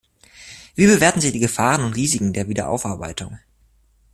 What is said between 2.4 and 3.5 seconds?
Wiederaufarbeitung?